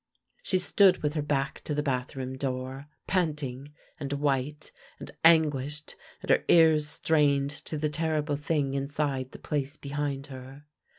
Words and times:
She 0.41 0.57
stood 0.57 1.03
with 1.03 1.13
her 1.13 1.21
back 1.21 1.61
to 1.63 1.75
the 1.75 1.83
bathroom 1.83 2.35
door, 2.35 2.87
panting, 3.05 3.71
and 3.99 4.11
white, 4.13 4.71
and 4.99 5.11
anguished, 5.23 5.95
and 6.23 6.31
her 6.31 6.43
ears 6.47 6.87
strained 6.89 7.51
to 7.51 7.77
the 7.77 7.87
terrible 7.87 8.35
thing 8.35 8.73
inside 8.73 9.29
the 9.31 9.37
place 9.37 9.77
behind 9.77 10.25
her. 10.25 10.65